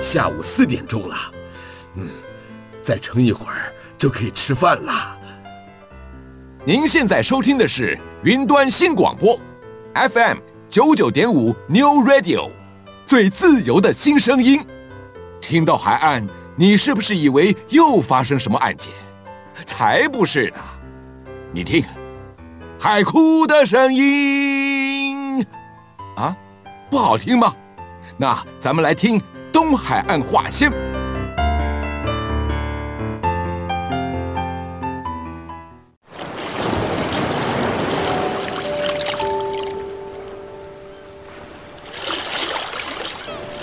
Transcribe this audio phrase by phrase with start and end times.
[0.00, 1.16] 下午四点钟了，
[1.96, 2.08] 嗯，
[2.82, 5.18] 再撑一会儿就可以吃饭了。
[6.64, 9.38] 您现在收听的是云端新广播
[9.94, 10.38] ，FM
[10.68, 12.50] 九九点五 New Radio，
[13.06, 14.64] 最自由的新声音。
[15.40, 16.26] 听到海岸，
[16.56, 18.92] 你是不是以为又发生什么案件？
[19.66, 20.60] 才不是呢！
[21.52, 21.84] 你听，
[22.78, 25.44] 海哭的声音
[26.16, 26.36] 啊，
[26.88, 27.54] 不好听吗？
[28.16, 29.20] 那咱们来听
[29.52, 30.70] 东海岸话先。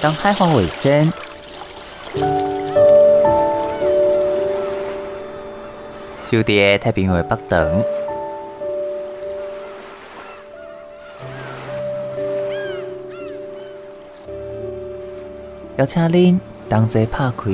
[0.01, 1.11] 东海岸话先。
[6.31, 7.83] 小弟太平洋北等，
[15.77, 17.51] 邀请恁同齐拍开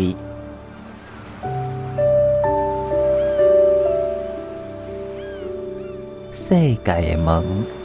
[6.31, 7.80] 世界的门。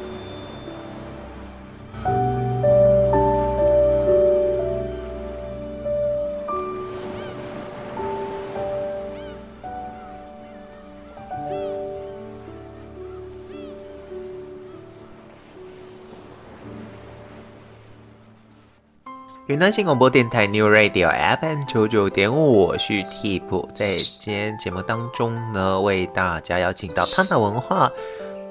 [19.47, 21.09] 云南新广播电台 New Radio
[21.41, 27.89] FM 九九点五，我是 Tip，在今天节目当中呢，为大家邀请到 Tana 文化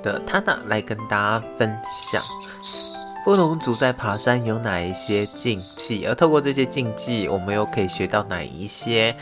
[0.01, 2.21] 的 Tana 来跟大家分享
[3.25, 9.13] 布农族在爬山有哪一些禁忌，而透过这些禁忌，我们又可以学到哪一些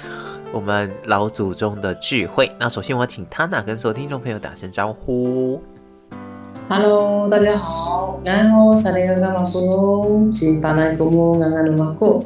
[0.52, 2.52] 我们老祖宗的智慧。
[2.60, 5.60] 那首先，我请 Tana 跟所有听众朋友打声招呼。
[6.76, 12.26] Hello，大家好，然后萨利格嘎马古，吉巴奈古姆嘎嘎鲁马古，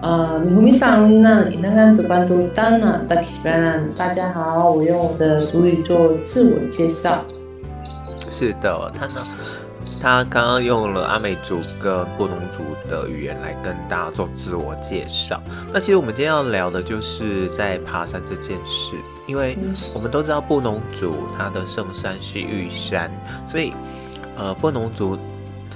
[0.00, 7.24] 呃，米米桑尼娜伊那干杜班杜丹娜达基班，大家好，我用我的族语做自我介绍。
[8.30, 9.26] 是的，他呢，
[10.00, 15.42] 他刚刚用了阿美族跟布农族的语言来跟大家做自我介绍。
[15.72, 18.92] 那其实我们今天要聊的就是在爬山这件事。
[19.30, 19.56] 因为
[19.94, 23.08] 我们都知道布农族它的圣山是玉山，
[23.46, 23.72] 所以
[24.36, 25.16] 呃布农族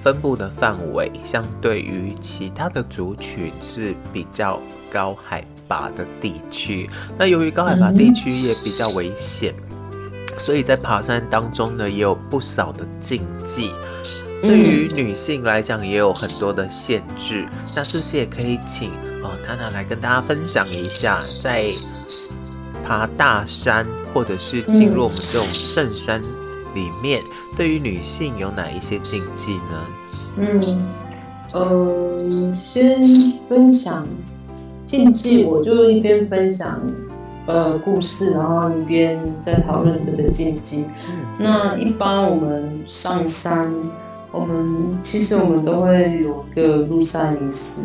[0.02, 4.60] 分布的范围相对于其他的族群是比较
[4.92, 6.90] 高海拔的地区。
[7.16, 9.54] 那由于高海拔地区也比较危险，
[10.36, 13.70] 所以在爬山当中呢也有不少的禁忌。
[14.42, 17.46] 对于女性来讲也有很多的限制。
[17.76, 18.90] 那是不是也可以请
[19.22, 21.70] 哦 Tana 来跟大家分享一下在？
[22.84, 26.20] 爬大山，或者是进入我们这种圣山
[26.74, 29.86] 里面，嗯、对于女性有哪一些禁忌呢？
[30.36, 30.82] 嗯，
[31.52, 33.00] 呃，先
[33.48, 34.06] 分享
[34.84, 36.80] 禁忌，我就一边分享
[37.46, 40.84] 呃故事，然后一边在讨论这个禁忌。
[41.08, 43.72] 嗯、那一般我们上山，
[44.30, 47.82] 我们其实我们都会有个入山仪式。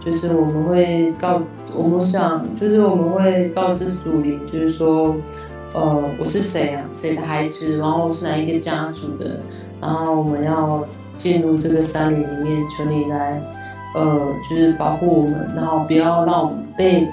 [0.00, 1.42] 就是我们会告，
[1.76, 5.14] 我们想，就是我们会告知祖灵，就是说，
[5.74, 6.84] 呃，我是谁啊？
[6.90, 7.76] 谁的孩子？
[7.76, 9.40] 然后是哪一个家族的？
[9.80, 10.84] 然后我们要
[11.16, 13.42] 进入这个山林里面，求你来，
[13.94, 17.06] 呃，就是保护我们，然后不要让我们被，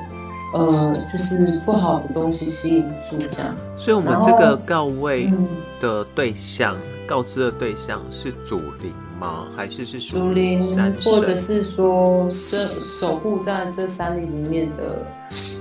[0.54, 3.54] 呃，就是不好的东西吸引住这样。
[3.76, 5.34] 所以，我们这个告慰
[5.82, 8.94] 的对象，嗯、告知的对象是主灵。
[9.20, 9.48] 吗？
[9.56, 10.62] 还是是祖灵，
[11.04, 14.98] 或者是说守守护在这山林里面的，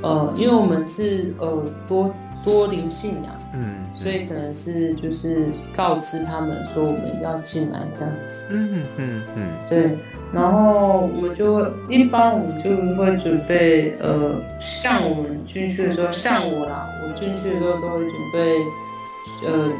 [0.02, 2.14] 呃，因为我们是呃多
[2.44, 9.98] 多灵信仰，嗯，所以可能是就是告知他们说我们要进来这样子，嗯嗯嗯嗯，对，
[10.32, 18.58] 然后我们就一般我们就会准备，呃，像我们进去的时候，像我啦，我进去的时候都会准备，
[19.46, 19.70] 呃。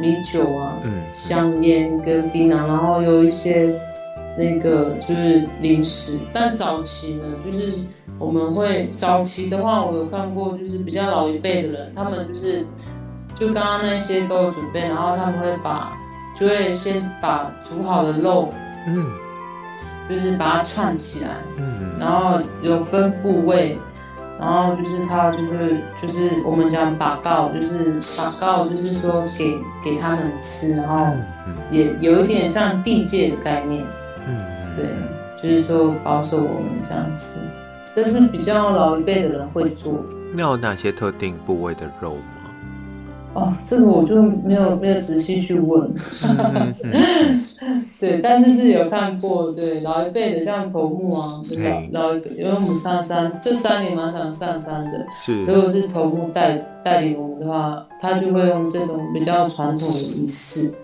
[0.00, 3.78] 米酒啊，嗯、香烟跟槟榔，然后有一些
[4.36, 6.18] 那个就是零食。
[6.32, 7.80] 但早期呢，就是
[8.18, 12.66] 我们会早期的话，我有看过，就是比较老一辈的人，他们就是
[13.34, 15.92] 就刚刚那些都有准备，然后他们会把
[16.34, 18.48] 就会先把煮好的肉，
[18.86, 19.06] 嗯，
[20.08, 23.78] 就是把它串起来，嗯，然后有分部位。
[24.42, 31.06] 然后就是他，就是就是我们讲把告，就是把告，就是说给给他们吃，然后
[31.70, 33.86] 也有一点像地界的概念，
[34.26, 34.36] 嗯，
[34.76, 34.96] 对，
[35.36, 37.38] 就是说保守我们这样子，
[37.92, 40.04] 这是比较老一辈的人会做。
[40.34, 42.41] 那有哪些特定部位的肉吗？
[43.34, 45.90] 哦，这个我就没有没有仔细去问。
[47.98, 51.40] 对，但是是有看过，对老一辈的像头目啊，
[51.92, 55.06] 老老一辈，因为我们上山这三年蛮常上山的。
[55.24, 60.74] 是，如果是头目带带领我们的话，他就会用这种比较传统的仪式。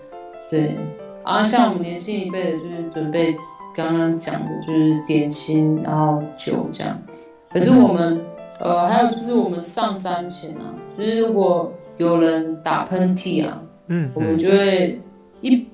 [0.49, 0.75] 对，
[1.23, 3.35] 啊，像我们年轻一辈的，就是准备
[3.75, 6.97] 刚刚讲的，就是点心，然后酒这样。
[7.51, 8.19] 可是我们，
[8.59, 14.99] 呃，还有就是我们上山前啊，就是如果有人打喷嚏啊，嗯，我们就会
[15.41, 15.67] 一。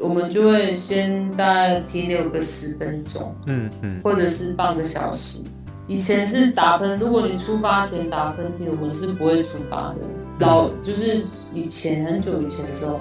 [0.00, 5.42] 我们就会先大概停留个十分钟，嗯嗯，或者是半个小时。
[5.88, 10.06] 以前是打喷，如果你出发前打喷嚏，我们是不会出发的。
[10.38, 13.00] 老就是以前很久以前的时候，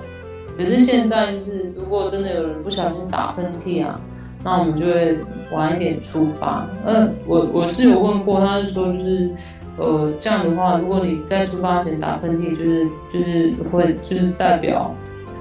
[0.58, 4.02] 可是现在就是，如果真的有人不小心打喷嚏啊，
[4.44, 5.20] 那我们就会
[5.52, 6.68] 晚一点出发。
[6.86, 9.32] 嗯，我我是有问过，他是说就是，
[9.80, 14.90] 呃，这样的话，如果你在出发前打喷嚏，就是就是会就是代表。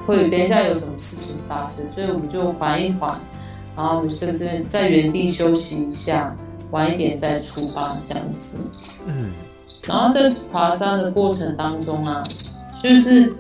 [0.06, 3.14] 会等一下有什么事情发生，所以我们就缓一缓，
[3.76, 6.34] 然后我们甚至在原地休息一下，
[6.70, 8.56] 晚一点再出发这样子。
[9.04, 9.30] 嗯，
[9.86, 12.22] 然后在爬山的过程当中啊，
[12.82, 13.30] 就是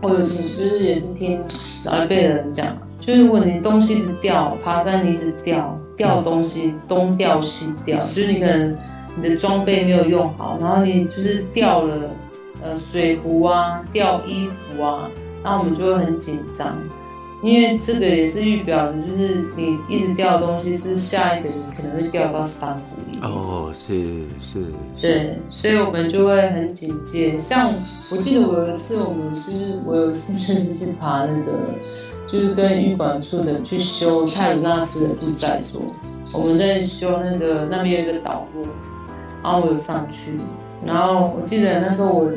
[0.00, 1.42] 我有听，就是也是听
[1.86, 8.72] 老一辈的人讲，就是如果你东西一直掉，爬山你一直掉掉东西，东掉西掉，就是你可能
[9.16, 12.10] 你的装备没有用好，然后你就是掉了
[12.62, 15.08] 呃水壶啊，掉衣服啊。
[15.44, 16.78] 那我们就会很紧张，
[17.42, 23.18] 因为这个也是预表，就是你一直掉的东西是下一个你可能会掉到山谷里。
[23.20, 24.72] 哦，是是。
[25.00, 27.36] 对，所以我们就会很警戒。
[27.36, 31.52] 像我记得我有一次，我们就是我有一次去去爬那个，
[32.28, 35.82] 就是跟运管处的去修泰鲁纳斯的住宅所，
[36.34, 38.64] 我们在修那个那边有一个导路，
[39.42, 40.38] 然后我有上去，
[40.86, 42.30] 然后我记得那时候我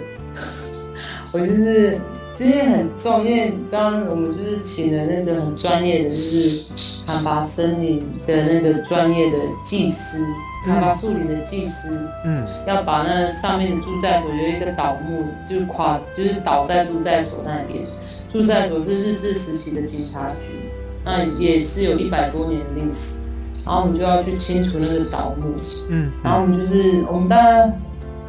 [1.34, 2.00] 我就是。
[2.36, 6.66] 就是很重，因为你知道，我们就是请了那个很专业的，就是
[7.08, 10.22] 砍伐森林的那个专业的技师，
[10.66, 17.86] 砍伐树林的技师，嗯，要把那上面的住宅所有一个倒木，就垮，就是倒在住宅所那边。
[18.28, 20.70] 住宅所是日治时期的警察局，
[21.06, 23.20] 那也是有一百多年的历史，
[23.66, 25.54] 然后我们就要去清除那个倒木，
[25.90, 27.72] 嗯，然后我们就是我们大家。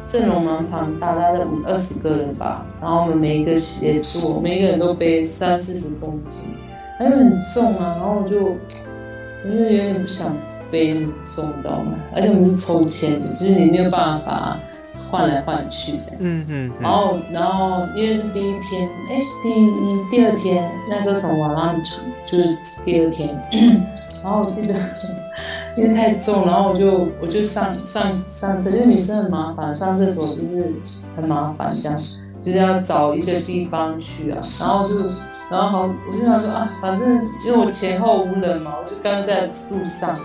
[0.09, 2.65] 阵容蛮庞大，大概五二十个人吧。
[2.79, 6.47] 然后我们每一个协作，每一个人都背三四十公斤，
[6.97, 7.97] 很重啊。
[7.97, 10.33] 然后我就，我就有点不想
[10.71, 11.91] 背那么重，你知道吗？
[12.15, 14.57] 而且我们是抽签的，就是你没有办法
[15.09, 16.17] 换来换去这样。
[16.19, 16.71] 嗯嗯。
[16.79, 23.37] 然后，然后因为是第一天，哎，第一第二天那时候从瓦拉米出，就是第二天。
[24.23, 24.73] 然后我记得。
[25.77, 30.73] 因为太重，然后我就我就上上上厕，因为女生很麻烦，上厕所就是
[31.15, 31.95] 很麻烦，这样
[32.43, 34.39] 就是要找一个地方去啊。
[34.59, 34.97] 然后就
[35.51, 40.17] 然后好，我就想说啊，反正因为我前后无人嘛，我就刚刚在路上，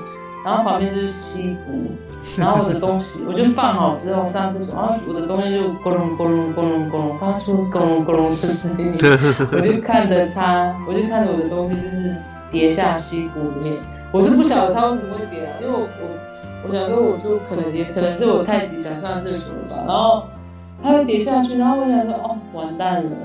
[0.42, 1.90] 然后旁边就是西湖，
[2.38, 8.94] 然后我的东西 我就放好之后上厕所，然后我的东西就咕隆咕隆咕隆咕隆发出咕隆咕隆的声音，
[9.52, 12.16] 我就看着它，我就看着我的东西就是
[12.52, 13.80] 跌下溪谷里面。
[14.12, 20.24] 我是不晓得他为什么会跌啊，因为我我我想说，我就可能也可能是我太急想上厕所了吧，然后
[20.82, 23.16] 他就跌下去，然后我想说哦，完蛋了，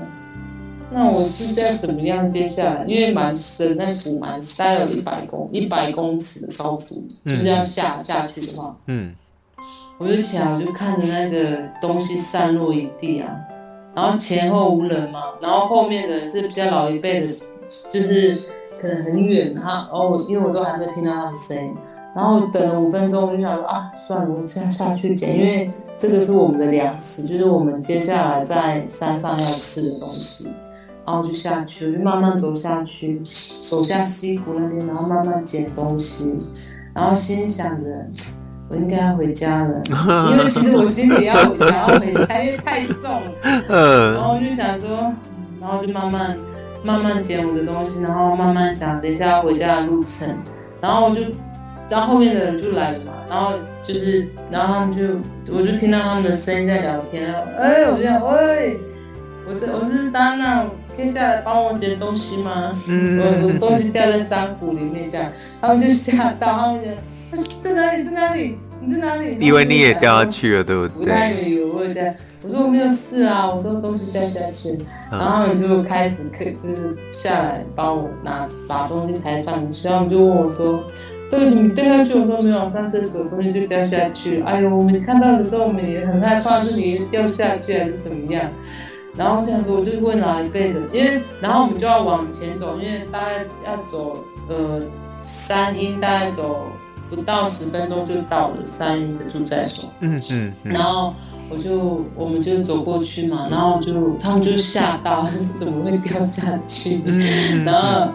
[0.90, 2.84] 那我是该怎么样接下来？
[2.86, 9.14] 因为蛮深，那谷蛮深，大概有一百公一百公尺的高度，就这样下下去的话，嗯，
[9.98, 13.28] 我就起来，我就看着那个东西散落一地啊，
[13.94, 17.26] 然后前后无人嘛，然后后面的是比较老一辈的，
[17.90, 18.56] 就是。
[18.80, 21.74] 可能很远，他哦，因为我都还没有听到他们声音，
[22.14, 30.52] 然后等了五分钟，我就想说啊，算了，我先下去捡，因为这个是我们的粮食，就是我们接下来在山上要吃的东西，
[31.04, 33.20] 然后就下去，我就慢慢走下去，
[33.68, 36.36] 走下溪谷那边，然后慢慢捡东西，
[36.94, 38.06] 然后心想着
[38.70, 39.82] 我应该要回家了，
[40.30, 43.20] 因为其实我心里要想要回家，因为太重，
[43.68, 45.12] 嗯，然后我就想说，
[45.60, 46.38] 然后就慢慢。
[46.82, 50.28] 慢慢捡我的东西，然后慢慢想等一下要回家的路程，
[50.80, 51.20] 然后我就，
[51.88, 58.78] 然后后面的人就来了嘛，然后就是，然后他们就，我就听到他们的声音在聊天，哎，我就讲，喂，
[59.48, 62.70] 我是我是丹娜，可以下来帮我捡东西吗？
[62.86, 65.30] 嗯，我我的东西掉在山谷里面这样，
[65.60, 66.82] 他们就吓到，他们
[67.32, 68.58] 就，在哪里在哪里？
[68.80, 69.36] 你在哪里？
[69.40, 71.04] 以为你也掉下去了，对不对？
[71.04, 72.04] 不太以为我会掉。
[72.42, 74.78] 我说我没有事啊，我说东西掉下去，
[75.10, 80.82] 然后他们就开始可就是下来帮我拿把东西抬上去，然后你就问我说
[81.28, 88.50] ：“对，怎么掉下去？”我说：“没有，上厕所东西就掉下去。”哎呦，我们看到的时候我们也很害怕，是你掉下去还是怎么样？
[89.16, 94.80] 然后这样说，我就问老一辈的，因为然后我们就要往前走，因为大概要走呃
[95.20, 96.66] 三英，大概走
[97.08, 99.88] 不到十分钟就到了三莺的住宅所。
[100.00, 100.52] 嗯嗯。
[100.62, 101.14] 然后
[101.50, 107.00] 我就我们就走过去嘛，然后就他们就吓到， 怎么会掉下去？
[107.64, 108.12] 然后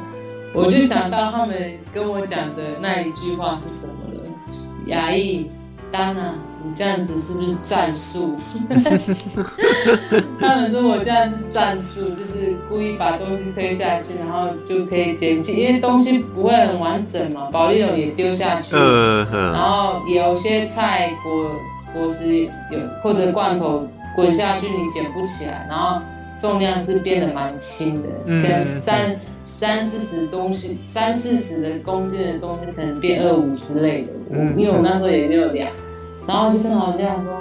[0.53, 1.55] 我就想到他们
[1.93, 4.29] 跟我讲的那一句话是什么了，
[4.87, 5.49] 雅意，
[5.91, 6.35] 当然。
[6.65, 8.35] 你这样子是不是战术？
[10.39, 17.49] 他们说我这样是战术，就是故意把东西推下去，然后就可以捡起，因为东西不会很完整嘛。
[17.51, 21.51] 保利龙也丢下去，然后有些菜果
[21.93, 26.01] 果实有或者罐头滚下去，你捡不起来，然后
[26.39, 34.13] 重量是变得蛮轻的，可能三三四十东西，三四十的公斤的东西可能变二五之类的。
[34.55, 35.69] 因为我那时候也没有量。
[36.27, 37.33] 然后就跟老人家说：“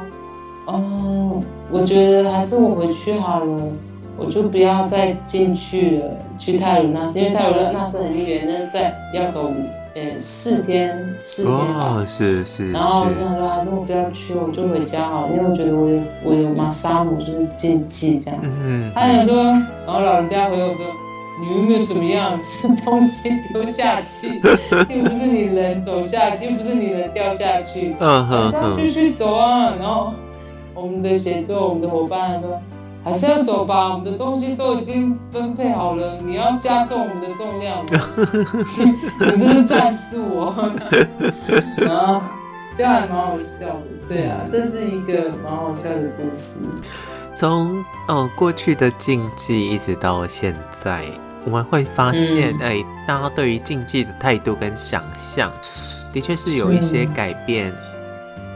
[0.67, 3.63] 哦，我觉得还是我回去好了，
[4.17, 6.05] 我就不要再进去了，
[6.37, 9.51] 去泰鲁纳斯，因为泰鲁纳斯很远，那在要走
[9.95, 11.97] 呃四天四天吧。
[11.97, 12.73] 哦”是是。
[12.73, 18.91] 然后我就想说：“还是我不要去，我就回家好了，因为我觉得我有我有玛莎姆就是禁忌这样。”嗯。
[18.95, 19.45] 他想说，
[19.87, 20.85] 然后老人家回我说。
[21.43, 22.39] 你有没有怎么样？
[22.41, 24.41] 是东西丢下去，
[24.89, 27.97] 又不是你人走下，又不是你人掉下去。
[27.99, 29.75] 嗯还是要继续走啊。
[29.79, 30.15] 然后
[30.73, 32.61] 我们的协作，我们的伙伴说，
[33.05, 33.89] 还是要走吧。
[33.93, 37.91] 我们的东西都已经分配好了，你要加重我们的重量吗？
[39.35, 40.71] 你这是战术哦。
[41.77, 42.23] 然后
[42.75, 43.83] 就还蛮好笑的。
[44.07, 46.61] 对啊，这是一个蛮好笑的故事。
[47.35, 51.03] 从哦过去的禁忌一直到现在。
[51.45, 55.53] 我们会发现，哎、嗯，大家对于竞技的态度跟想象，
[56.13, 57.73] 的确是有一些改变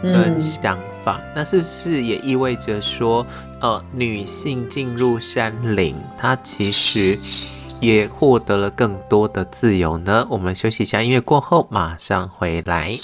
[0.03, 1.21] 跟想法。
[1.25, 3.27] 嗯、那是不是也意味着说，
[3.61, 7.19] 呃，女性进入山林，她其实
[7.81, 10.27] 也获得了更多的自由呢？
[10.31, 12.97] 我们休息一下，音乐过后马上回来。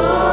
[0.00, 0.27] Oh.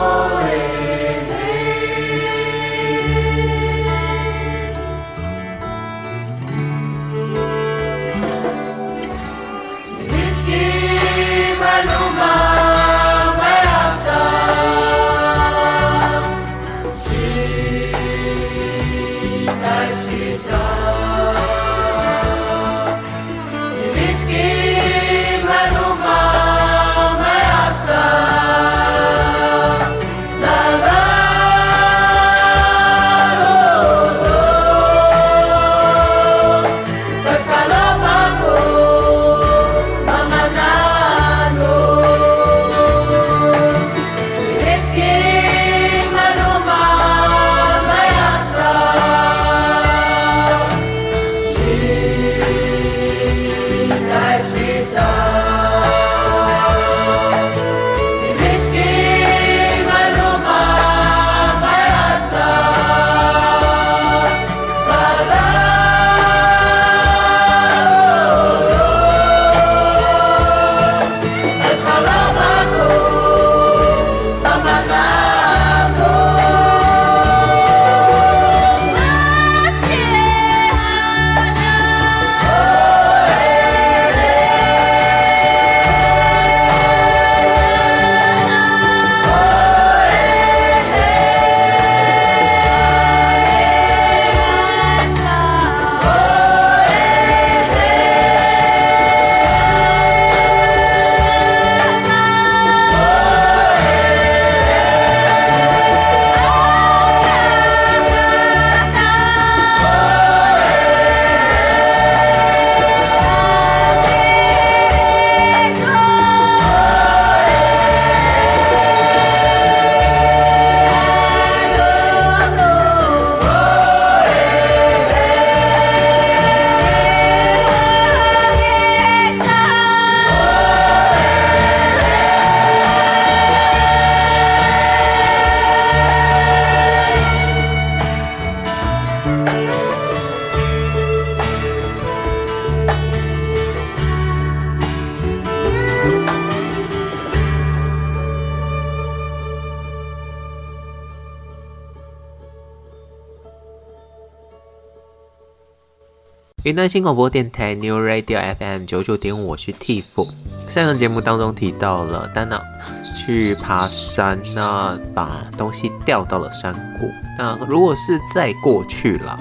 [156.66, 160.28] 云南新广播电台 New Radio FM 九九点五，我是 Tiff。
[160.68, 162.60] 上个节目当中提到了丹娜
[163.04, 167.08] 去爬山，那把东西掉到了山谷。
[167.38, 169.38] 那如果是再过去了，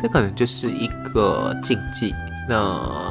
[0.00, 2.14] 这可能就是一个禁忌。
[2.48, 2.56] 那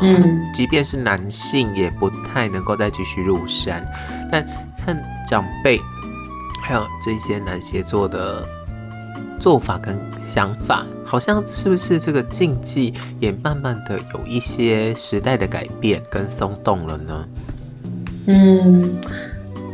[0.01, 3.85] 嗯，即便是男性也不太能够再继续入山。
[4.31, 5.77] 但看长辈
[6.63, 8.47] 还有这些男协作的
[9.37, 9.99] 做法跟
[10.33, 10.85] 想法。
[11.09, 17.25] 好像是不是这个禁忌也慢慢的有一些时代的改变跟松动了呢？
[18.27, 18.95] 嗯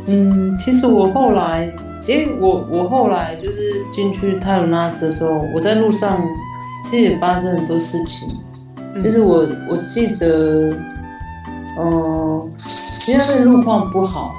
[0.06, 1.70] 嗯，其实我后来，
[2.06, 6.18] 诶、欸，我我后来就是进去泰伦纳斯的时候，我在路上
[6.82, 8.26] 其实也发生很多事情。
[8.94, 10.70] 嗯、就是我我记得，
[11.78, 12.48] 嗯、呃，
[13.08, 14.34] 因为那个路况不好。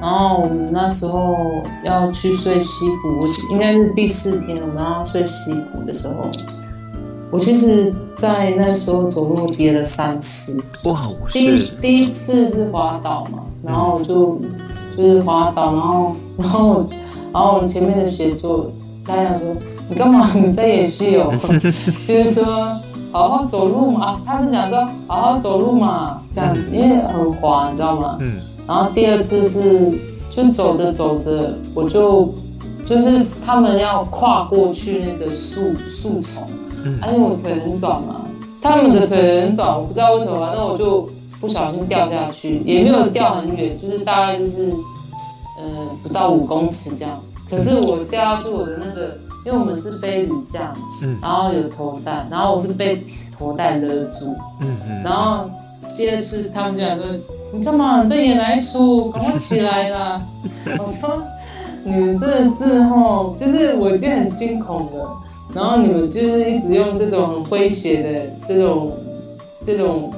[0.00, 6.14] 然后我们那时候要去睡溪谷，应该是第四天，我们要睡溪谷的时候，
[7.30, 10.56] 我其实，在那时候走路跌了三次。
[10.84, 10.96] 哇！
[11.32, 14.40] 第一第一次是滑倒嘛，然后我就
[14.96, 16.86] 就是滑倒，然后 然后
[17.32, 18.70] 然后我们前面的协作，
[19.04, 19.40] 大家说
[19.88, 20.30] 你干嘛？
[20.34, 21.32] 你在演戏哦？
[22.06, 22.44] 就是说
[23.10, 28.16] 好好走路嘛，他是想说好好走路嘛，这样子，因为很滑，你知道吗？
[28.20, 28.40] 嗯。
[28.68, 29.90] 然后第二次是，
[30.28, 32.34] 就走着走着，我就
[32.84, 36.46] 就是他们要跨过去那个树树丛，
[36.84, 38.26] 嗯，因为我腿很短嘛，
[38.60, 41.08] 他们的腿很短，我不知道为什么，反正我就
[41.40, 44.70] 不小心掉下去，也没有掉很远，就是大概就是，
[45.58, 47.18] 呃，不到五公尺这样。
[47.48, 53.02] 可是我掉下去，我的那个，因为我们是背雨架，嗯，然后有头带，然后我是被
[53.34, 54.26] 头带勒住，
[54.60, 55.48] 嗯嗯，然后
[55.96, 57.04] 第二次他们就两个。
[57.50, 58.02] 你干嘛？
[58.02, 59.10] 你在演哪一出？
[59.10, 60.20] 赶快起来啦！
[60.78, 61.22] 我说
[61.82, 65.08] 你们真的是吼，就是我已经很惊恐的，
[65.54, 68.92] 然后你们就是一直用这种很诙谐的这种
[69.64, 70.12] 这种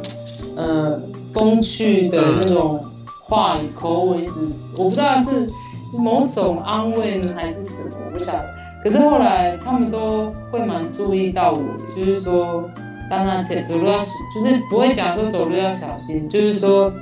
[0.56, 1.00] 呃
[1.32, 2.80] 风趣的这种
[3.22, 4.32] 话语口吻，一直
[4.76, 5.48] 我不知道是
[5.92, 8.44] 某种安慰呢还是什么，我不晓得。
[8.82, 11.62] 可是后来他们都会蛮注意到我，
[11.94, 12.68] 就是说
[13.08, 16.92] 当然，且走路要就是不会讲说走路要小心，就是说。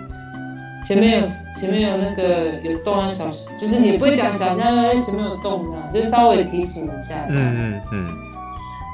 [0.85, 7.27] 前面有前面有那个有动啊，小就是你不会讲小心，前面有动啊，就稍微提醒一下。
[7.29, 8.09] 嗯嗯嗯，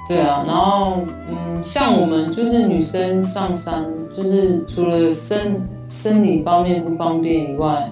[0.08, 3.84] 对啊，然后嗯，像我们就是女生上山，
[4.16, 7.90] 就是除了生生理方面不方便以外，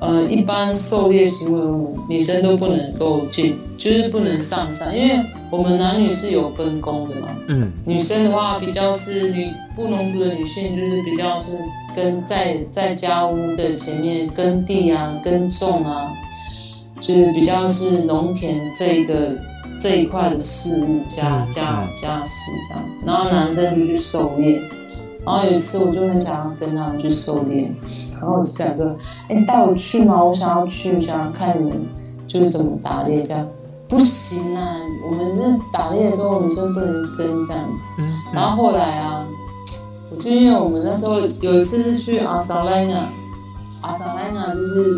[0.00, 7.28] 呃，一般狩猎行为女生都不能够进，就是不能上山，因为我们男女是有分工的嘛。
[7.48, 11.58] 嗯，女生的话比较是女布农族的女性，就是比较是。
[11.92, 16.08] 跟在在家屋的前面耕地啊，耕种啊，
[17.00, 19.36] 就是比较是农田这一个
[19.80, 22.84] 这一块的事物家家家事这样。
[23.04, 24.62] 然后男生就去狩猎。
[25.24, 27.72] 然后有一次我就很想要跟他们去狩猎，
[28.20, 28.86] 然后我就想说，
[29.28, 30.22] 哎、你，带我去吗？
[30.22, 31.80] 我想要去，想要看你们
[32.26, 33.46] 就是怎么打猎这样。
[33.88, 34.76] 不行啊，
[35.10, 38.02] 我们是打猎的时候女生不能跟这样子。
[38.32, 39.26] 然后后来啊。
[40.12, 43.08] 我就因为我们那时候有一次是去阿萨莱纳，
[43.80, 44.96] 阿萨莱纳就是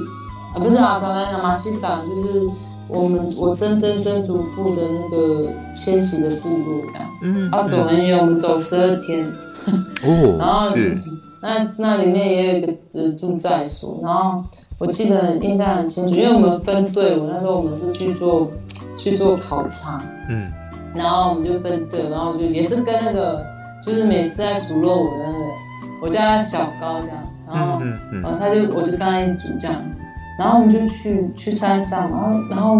[0.54, 2.48] 啊不是阿萨莱纳，马西萨就是
[2.88, 9.30] 我们我曾曾曾祖父的那个迁徙的部落这样，嗯，要走很远，我们走十二天，
[10.04, 10.70] 哦， 然后
[11.40, 14.42] 那那里面也有一个呃住在所，然后
[14.78, 18.50] 我记得很印象很清楚，因为我们分队伍，那时候我们是去做
[18.96, 20.50] 去做考察，嗯，
[20.94, 23.44] 然后我们就分队，然后就也是跟那个。
[23.84, 25.38] 就是每次在数落我的那个，
[26.00, 29.74] 我叫他小高这样，然后，嗯嗯、然后他就我就跟他一组这样，
[30.38, 32.76] 然后我们就去去山上，然后然后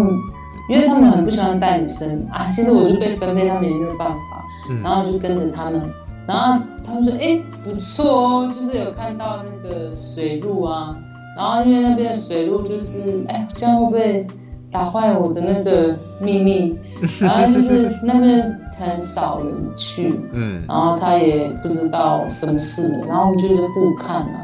[0.69, 4.45] 因为他们很不喜欢带女生啊，其实我就被分配，他们也没有办法，
[4.81, 5.83] 然后就跟着他们，
[6.25, 10.95] 然后他们说哎、欸、不错哦，就是有看到那个水路啊，
[11.37, 14.27] 然后因为那边的水路就是哎这样会不会
[14.71, 16.77] 打坏我的那个秘密？
[17.19, 18.59] 然后就是那边。
[18.75, 24.43] 很少人去，嗯，然后他也不知道什么事，然后我们就是互看啊，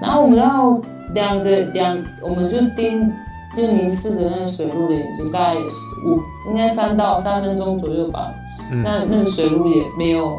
[0.00, 0.80] 然后我们要
[1.14, 3.12] 两个两，我们就盯，
[3.52, 8.32] 就凝视着那个水路的眼睛，大概有十五，应该三到三分钟左右吧。
[8.70, 10.38] 嗯、那那个水路也没有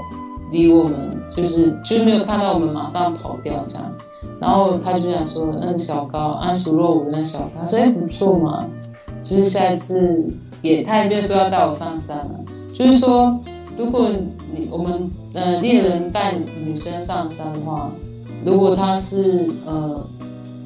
[0.52, 3.92] 离我们，就是就是没有看到我们马上跑掉这样。
[4.40, 8.66] 然后他就想说，那个小高安数落我那小高，说哎不错嘛，
[9.24, 10.26] 就是下一次
[10.62, 12.40] 也他也没有说要带我上山了。
[12.74, 13.40] 就是说，
[13.78, 14.10] 如果
[14.54, 16.34] 你我们呃猎人带
[16.64, 17.92] 女生上山的话，
[18.46, 20.08] 如果他是呃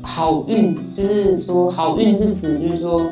[0.02, 3.06] 好运，就是说好运是指就是说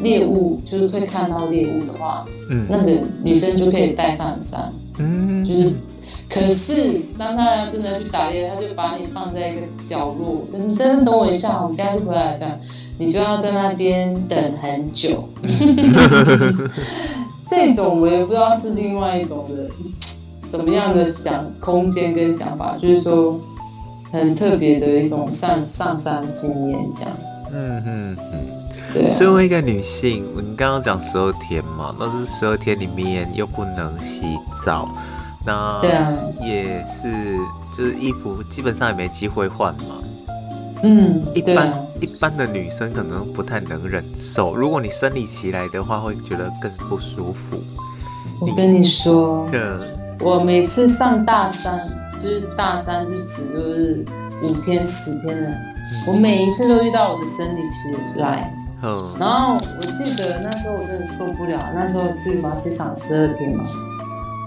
[0.00, 5.72] 猎物就是会看到猎物的话，嗯，那个女生就可以带上山，嗯，就是
[6.28, 12.58] 可是当他真的去打猎，他就把你放在一个角落，你真的等我一下，我们等下就回来，这样
[12.98, 15.28] 你就要在那边等很久。
[17.48, 19.70] 这种我也不知道是另外一种的
[20.40, 23.40] 什么样的想空间跟想法，就是说
[24.10, 27.12] 很特别的一种上上山经验，这样。
[27.52, 28.40] 嗯嗯嗯。
[29.12, 34.22] 身为一个女性，你刚刚讲十二天嘛，那是十二天里面又不能洗
[34.64, 34.88] 澡，
[35.46, 35.80] 那
[36.40, 37.38] 也是
[37.76, 40.02] 就是衣服基本上也没机会换嘛。
[40.82, 47.56] 嗯，一般一般的女生可能不太能忍受，如果你生理期来的话，会觉得更不舒服。
[48.40, 49.48] 我跟你说，
[50.20, 54.04] 我每次上大三，就是大三日子就是
[54.42, 55.50] 五天十天的，
[56.06, 58.52] 我每一次都遇到我的生理期来。
[58.82, 63.64] 嗯，然后我记得那时候我真的受不了，那时候去马戏场十二天嘛，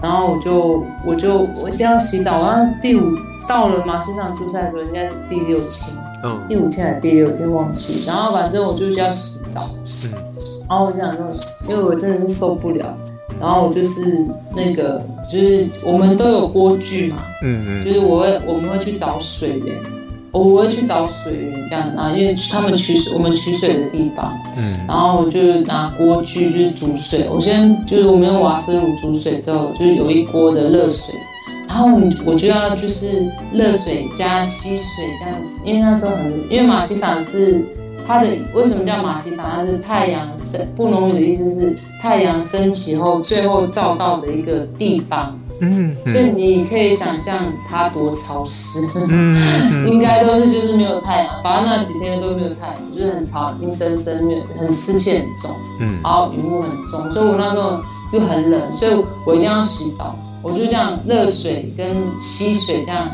[0.02, 3.14] 然后我就我就我一定要洗澡，然后第五
[3.46, 9.68] 到了马西赏出赛的时候，应该是第六天，嗯，第五天还是第六天忘记，然后反正我就是要洗澡，
[10.04, 10.12] 嗯，
[10.68, 11.26] 然后我就想说，
[11.68, 12.96] 因为我真的是受不了，
[13.40, 19.76] 然后我就是那个就是我们都有锅具嘛，嗯嗯，就是我会我们会去找水源。
[20.32, 27.28] 我会去找水源，这样啊，因为他们取水，我们取水的地方，嗯，然后我就拿锅具就是煮水。
[27.28, 31.14] 我先就是我们用瓦斯炉煮水之后，就是有一锅的热水，
[31.68, 31.88] 然后
[32.24, 37.64] 我就要就是热水加溪水这样子，因为那时候很，因为马西萨是
[38.06, 39.44] 它的为什么叫马西萨？
[39.56, 45.36] 它是太阳升，布农语的意思是太阳升起后最后照到的一个地方。
[45.60, 54.20] 嗯，所以你可以想象它多潮湿，嗯，应该都是就是没有太阳，反正那几天都没有太阳，就是很潮，阴森森，
[54.58, 57.80] 很湿气很重，嗯，然后云雾很重，所以我那时候
[58.12, 58.92] 又很冷，所以
[59.26, 63.08] 我一定要洗澡，我就这样热水跟溪水这样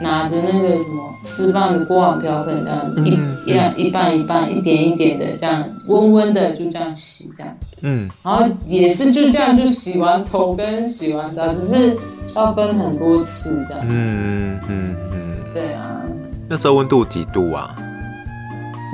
[0.00, 7.56] 拿着那个什么吃饭的锅碗瓢盆这样一一样一半一半一点一点的这样温温的就这样洗这样。
[7.82, 11.96] 嗯，然后也是就这样，就洗完头跟洗完澡，只是
[12.34, 13.94] 要分很多次这样子。
[13.94, 16.00] 嗯嗯嗯，对啊。
[16.48, 17.74] 那时候温度几度啊？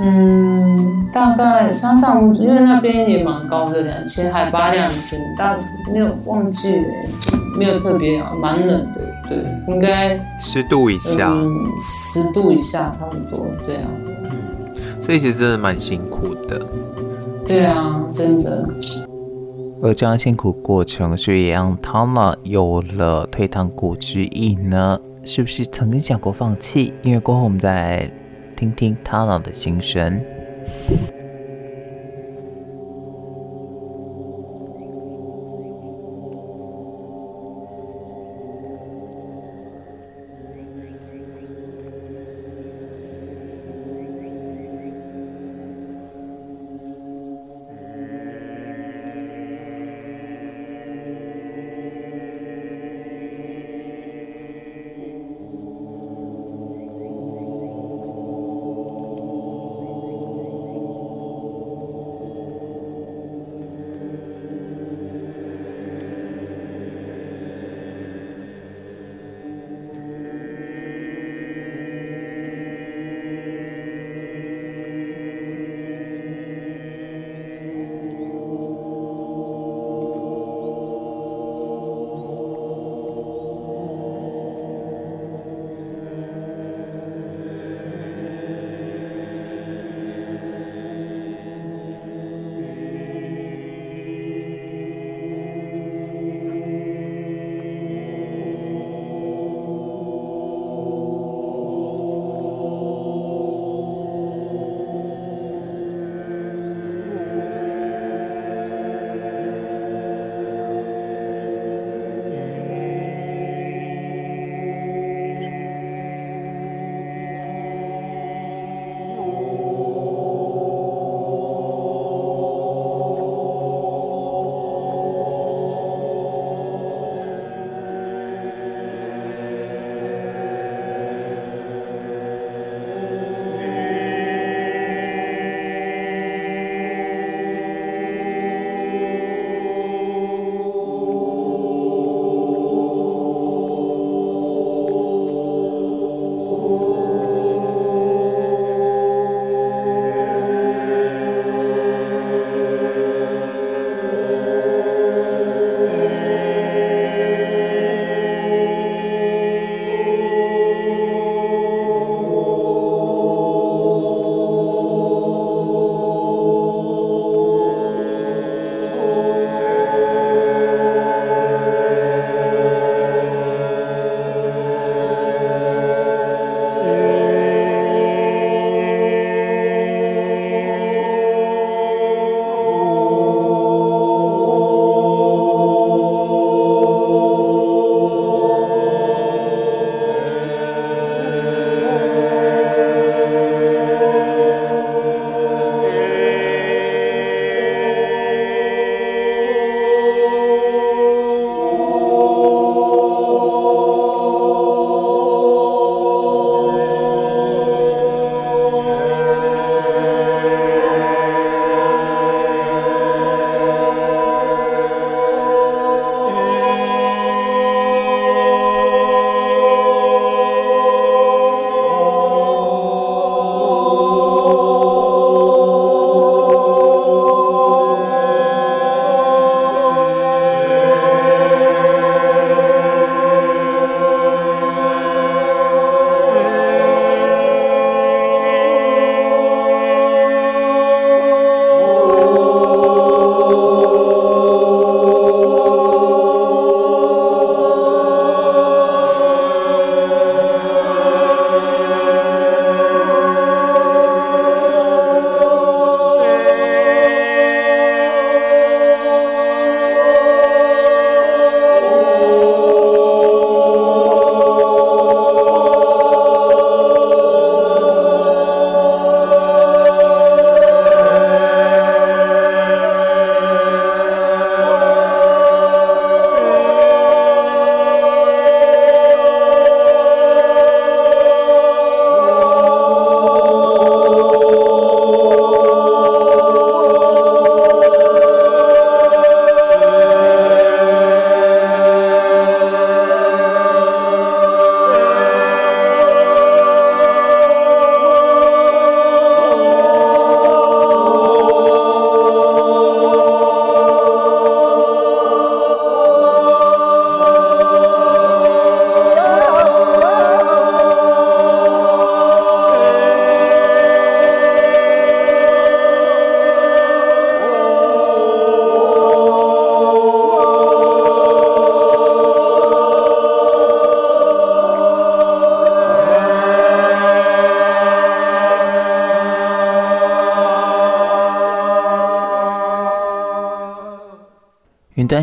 [0.00, 5.56] 嗯，大概山上，因为那边也蛮高的，两千海拔两千，大
[5.92, 6.86] 没有忘记了，
[7.58, 11.30] 没有特别啊，蛮冷的，对，应该十度以下。
[11.30, 13.88] 嗯，十度以下差不多，对啊。
[14.24, 16.60] 嗯，所以其实真的蛮辛苦的。
[17.46, 18.66] 对啊，真的。
[19.82, 24.98] 而这样辛苦过程，是也让 Tana 有了退堂鼓之意呢？
[25.24, 26.94] 是不是曾经想过放弃？
[27.02, 28.10] 因为过后我们再
[28.62, 30.22] 听听 Tana 的心声。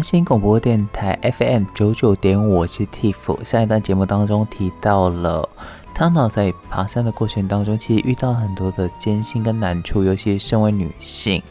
[0.04, 3.44] 新广播电台 FM 九九点五，我是 Tiff。
[3.44, 5.48] 上一段节目当中提到了
[5.94, 11.42] 汤汤在爬山的过程当中，其实遇到很多的艰辛跟难处，尤其是身为女性，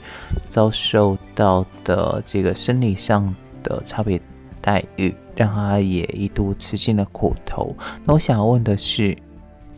[0.49, 4.21] 遭受到的这个生理上的差别
[4.61, 7.75] 待遇，让她也一度吃尽了苦头。
[8.05, 9.17] 那我想要问的是。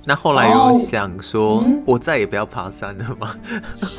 [0.03, 3.37] 那后来有想说，我再也不要爬山了吗？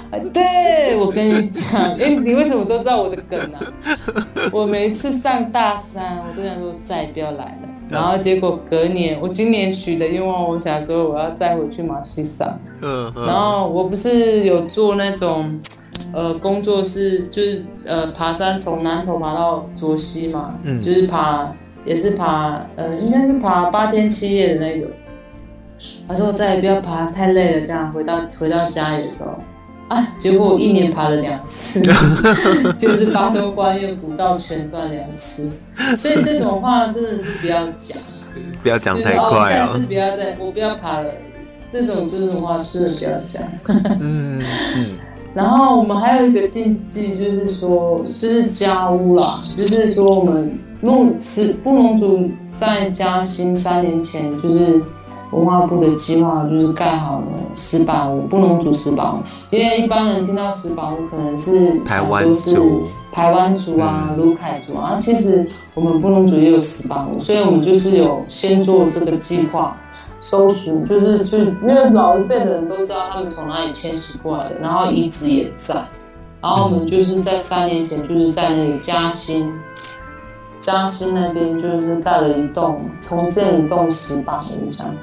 [0.09, 3.95] 嗯、 对，我跟你讲，哎、欸，你为什么都知道我的梗呢、啊？
[4.51, 7.69] 我每一次上大山，我都想说再也不要来了。
[7.89, 12.59] 然后结果隔年，我今年许的愿望，我想说我要再回去马西山。
[12.83, 13.11] 嗯。
[13.25, 15.59] 然后我不是有做那种，
[16.13, 21.51] 呃，工作室，就是呃，爬山从南头爬到卓溪嘛，嗯，就是爬，
[21.85, 24.87] 也是爬，呃，应该是爬八天七夜的那个。
[26.07, 29.35] 他说：“我再也不要爬，太累了。”这样回到回到家里的时候，
[29.91, 31.81] 啊，结果我一年爬了两次，
[32.79, 35.49] 就是八通关越古道全断两次。
[35.97, 37.97] 所以这种话真的是不要讲，
[38.63, 39.67] 不要讲太快啊！
[39.67, 41.11] 下次不要再，我不要爬了。
[41.69, 43.43] 这种这种话真的不要讲。
[43.99, 44.41] 嗯
[44.77, 44.97] 嗯。
[45.35, 54.81] 然后我们还有一个禁忌，就是说，就是家屋啦，就是说我们弄是布农族在嘉兴三年前就是。
[55.31, 59.19] 文化部的计划就是盖好了石板屋，布农族石板屋。
[59.49, 62.55] 因为一般人听到石板屋，可能是想说是
[63.11, 64.97] 台湾族啊、卢凯族啊。
[64.99, 69.77] 其实我们布农族也有石板屋，所以我们就是有先做这个计划，
[70.19, 75.75] 搜寻，就是去，因为老一辈的人都知道他们从哪里迁徙过来的，然后遗址也在。
[76.41, 79.53] 然后我们就是在三年前，就是在那个嘉兴，
[80.59, 84.93] 嘉兴那边就是盖了一栋，重建一栋石板屋这样。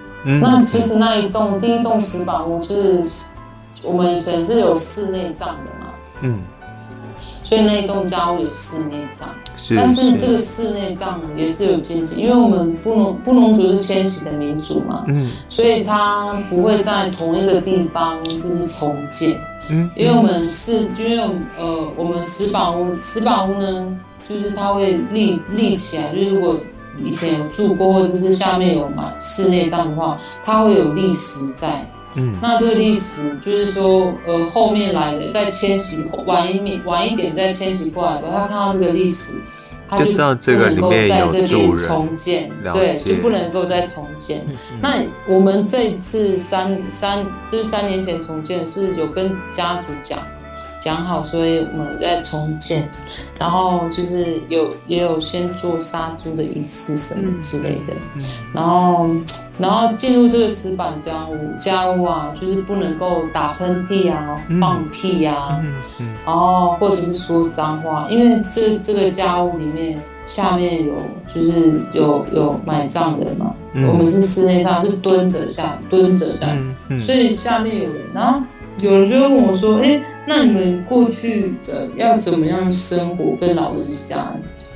[0.40, 3.26] 那其实那一栋第一栋石板屋就是
[3.82, 6.38] 我们以前是有室内葬的嘛，嗯，
[7.42, 9.28] 所以那一栋家屋有室内葬，
[9.74, 19.34] 但是这个室内葬也是有禁忌，因为我们布农布农族是迁徙的民族嘛，嗯，所以他不会在同一个地方就是重建，
[19.70, 21.18] 嗯，因为我们是因为
[21.56, 26.56] 呃我们石板屋石板屋呢，就是它会立立起来，就是如果。
[26.96, 31.84] 以前有住过，或者是下面有买室内帐的话，它会有历史在。
[32.14, 39.34] 嗯，那这个历史就是说，呃，后面来的再迁徙晚一点，晚一点再迁徙过来的，他看到这个历史，
[39.88, 40.18] 他就不
[40.52, 44.44] 能够在这边重建，对，就不能够再重建。
[44.80, 44.94] 那
[45.28, 50.18] 我们这一次三三就是三年前重建，是有跟家族讲。
[50.80, 52.88] 讲好，所以我们在重建，
[53.38, 57.94] 然后就是有也有先做杀猪的仪式什么之类的，
[58.54, 59.10] 然后
[59.58, 65.60] 然后进入这个石板家屋家屋啊，就是不能够打喷嚏啊、放屁啊，
[66.24, 70.94] 然后或者是说脏话，因为这这个家屋里面下面有
[71.34, 78.40] 就是有有埋葬的嘛，嗯、我们是室内上是蹲着下蹲着这样，所以下面有人，然后
[78.80, 80.00] 有人就会问我说，哎。
[80.28, 83.34] 那你们过去的要怎么样生活？
[83.40, 84.14] 跟老人家，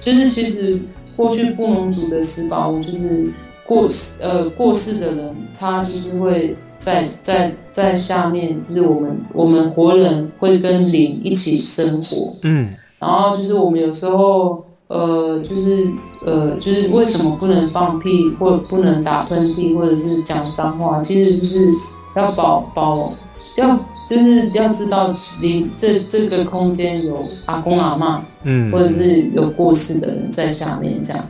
[0.01, 0.81] 就是其实
[1.15, 3.31] 过去布农族的石板屋，就是
[3.67, 15.87] 过世呃过世的人，他就是会在在在下面，就是我们我们活人会跟灵一起生活，嗯，然后就是我们有时候呃就是
[16.25, 21.69] 呃就是为什么不能放屁，或不能打喷嚏，或者是讲脏话，其实就是
[22.17, 23.13] 要保保。
[23.57, 23.77] 要
[24.09, 31.25] 就是要知道，你这这个空间有阿公阿嬷，嗯，或者是有过世的人在下面这样。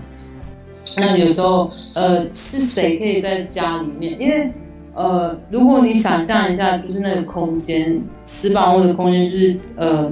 [0.96, 4.20] 那有时候，呃，是谁可以在家里面？
[4.20, 4.50] 因为，
[4.94, 10.10] 呃，如果你想象一下，就是那个空间，石板屋的空间，就是呃，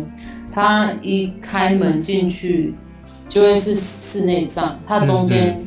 [0.50, 2.74] 它一开门进去
[3.28, 5.60] 就会是室内葬，它中间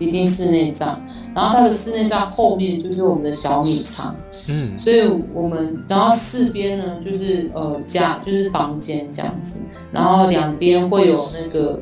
[0.00, 1.00] 一定是内帐，
[1.38, 4.12] 然后它的室内在后面就是我们的小米仓。
[4.48, 9.60] 嗯，所以我们然后四边呢，就是呃家就是房间这样子，
[9.92, 11.78] 然后两边会有那个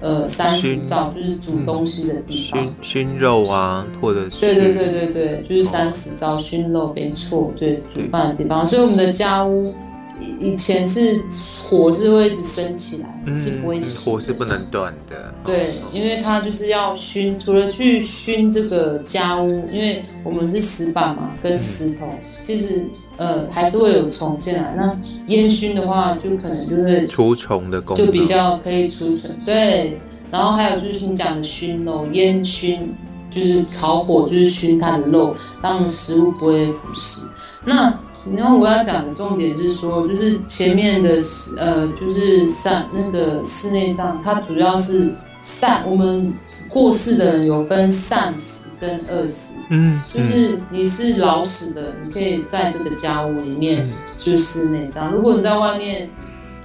[0.00, 9.72] 呃三十灶，就是煮东西的地方，熏熏肉啊，或者是对对对对对，就是三十灶熏肉没错，对煮饭的地方，所以我们的家屋。
[10.20, 11.22] 以前是
[11.68, 15.34] 火是会一直升起来，嗯、是不会熄，火是不能断的。
[15.44, 22.86] 对，因为它就是要熏，除了去熏这个家屋，因为我们是石板嘛，跟石头，嗯、其实
[23.16, 24.74] 呃还是会有虫进来。
[24.76, 29.30] 那烟熏的话，就可能就会除虫的功能，就比较可以除虫。
[29.44, 29.98] 对，
[30.30, 32.94] 然后还有就是你讲的熏肉，烟熏
[33.30, 37.24] 就是烤火，就是熏它的肉，让食物不会腐蚀。
[37.64, 37.92] 那
[38.34, 41.16] 然后我要讲的重点是说，就是前面的
[41.58, 45.12] 呃，就是善那个室内葬，它主要是
[45.42, 46.32] 善我们
[46.68, 55.12] 过世的人有分善死跟恶死，嗯，就是你是老死的，你可以在这个家屋里面就是室内葬。
[55.12, 56.10] 如果你在外面，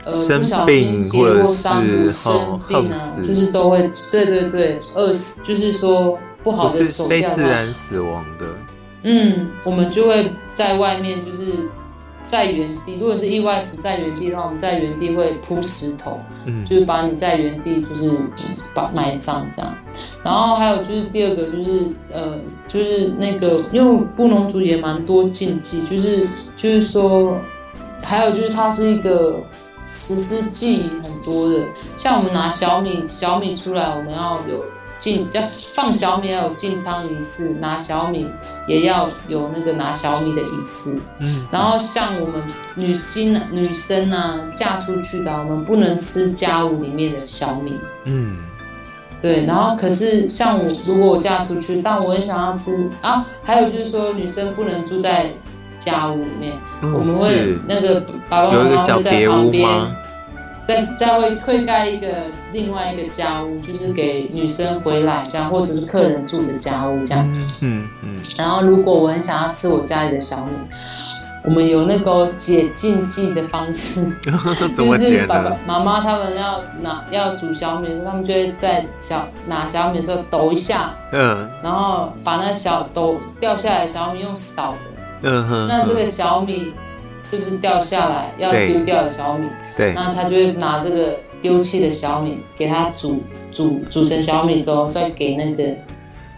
[0.04, 8.46] 呃，不小心跌落山谷生病啊，就是都会，对对对，饿死，就是说不好的走掉，非自然死亡的。
[9.04, 11.70] 嗯，我们就会在外面，就是
[12.26, 12.98] 在原地。
[13.00, 18.12] 如果是意外死在原地的话，我们在原地会铺石头，嗯，就是把你在原地就是
[18.74, 19.74] 把埋葬这样。
[20.24, 27.38] 然后还有就是第二个就是呃，就是那个，因为布农族也蛮多禁忌，就是就是说，
[28.02, 29.40] 还有就是它是一个。
[29.84, 34.64] 实施记忆很多的，像我们拿小米小米出来，我们要有
[35.00, 35.42] 进要
[35.74, 38.28] 放小米要有进仓仪式，拿小米
[38.68, 41.00] 也要有那个拿小米的仪式。
[41.20, 42.42] 嗯，然后像我们
[42.76, 47.80] 女性女生啊嫁出去的，我们不能吃家务里面的小米。
[48.06, 48.38] 嗯，
[49.22, 49.46] 对。
[49.46, 55.32] 然后可是像我如果我嫁出去，但我很想要吃啊，还有就是说女生不能住在。
[55.84, 56.54] 家务里面，
[56.84, 58.00] 嗯、我们会那个
[58.30, 59.68] 爸爸妈妈会在旁边，
[60.68, 62.08] 再再会会盖一个
[62.52, 67.26] 另外一个家屋，就是给女生回来这样，或者是客人住的家屋这样。
[67.34, 67.90] 嗯嗯。
[68.04, 70.52] 嗯，然后如果我很想要吃我家里的小米，
[71.44, 74.32] 我们有那个解禁忌的方式， 就
[74.96, 85.30] 是爸爸妈妈他们要拿要煮小米他们就会在小拿小米的时候抖一下，嗯，然后把那小抖掉下来的小米用扫的。
[85.30, 86.74] 嗯哼，那这个小米
[87.24, 89.48] 是不是掉下来要丢掉的小米？
[89.76, 93.22] 对，那他就会拿这个丢弃的小米给它煮
[93.52, 95.76] 煮煮成小米之后，再给那个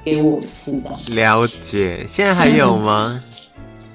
[0.03, 0.95] 给我吃这样。
[1.09, 3.21] 了解，现在还有吗？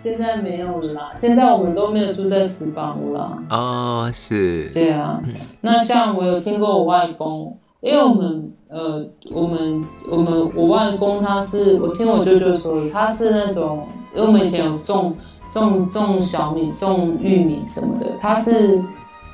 [0.03, 3.39] 现在没有啦，现在我们都没有住在石板屋啦。
[3.51, 4.71] 哦，是。
[4.73, 5.21] 对啊，
[5.63, 13.87] 那像我有听过我外公，因为我们呃，我们我们我外公他是我听我舅舅说，他是那种。
[14.15, 15.15] 因为我们以前有种
[15.53, 18.83] 种种小米、种玉米什么的，他是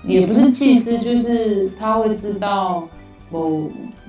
[0.07, 2.87] 也不是祭司，就是他会知道
[3.31, 3.63] 某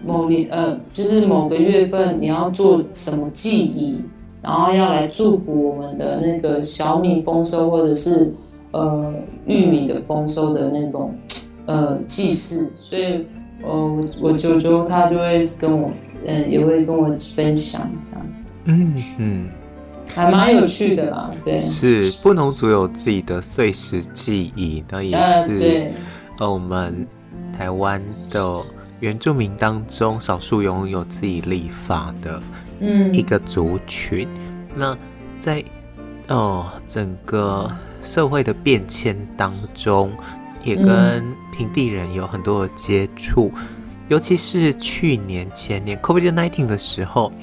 [0.06, 4.00] 某年呃，就是某个月份你要做什么祭仪，
[4.42, 8.34] 然后要来祝福我们的那个小米丰收，或者是
[8.72, 9.14] 呃
[9.48, 11.16] 玉米的丰收的那种
[11.66, 13.26] 呃祭祀，所以
[13.64, 15.90] 呃我舅舅他就会跟我
[16.26, 18.26] 嗯、呃、也会跟我分享这样，
[18.66, 19.48] 嗯嗯。
[20.16, 25.92] 还蛮有趣的啦，对，是布农族有自己的碎石记忆，那也是
[26.40, 27.06] 呃，我们
[27.58, 28.62] 台湾的
[29.02, 32.42] 原住民当中少数拥有自己立法的
[32.80, 34.26] 嗯一个族群。
[34.26, 34.98] 嗯、那
[35.38, 35.62] 在
[36.30, 37.70] 哦、呃、整个
[38.02, 40.10] 社会的变迁当中，
[40.64, 43.68] 也跟平地人有很多的接触，嗯、
[44.08, 47.34] 尤其是去年前年 COVID-19 的时候。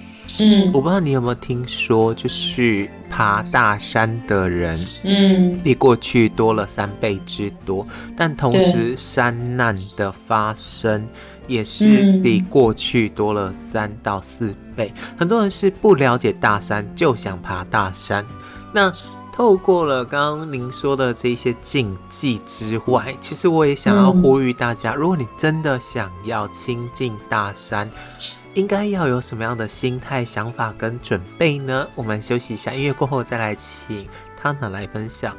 [0.40, 7.86] 嗯，我不知道你有没有听说，就是爬大山的人，嗯，比过去多了三倍之多。
[8.16, 11.06] 但同时，山难的发生
[11.46, 14.92] 也是比过去多了三到四倍。
[15.18, 18.24] 很多人是不了解大山，就想爬大山。
[18.72, 18.90] 那
[19.34, 27.90] 透过了刚刚您说的这些禁忌之外，其实我也想要呼吁大家，如果你真的想要亲近大山。
[28.54, 31.88] 应该要有什么样的心态、想法跟准备呢？
[31.94, 35.34] 我们休息一下，音乐过后再来请他来分享。